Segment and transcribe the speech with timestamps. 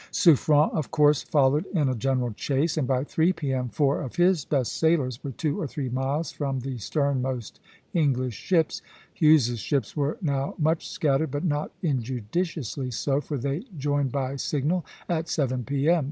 [0.11, 3.69] Suffren of course followed in a general chase, and by three P.M.
[3.69, 7.59] four of his best sailers were two or three miles from the sternmost
[7.93, 8.81] English ships.
[9.13, 14.83] Hughes's ships were now much scattered, but not injudiciously so, for they joined by signal
[15.07, 15.99] at seven P.M.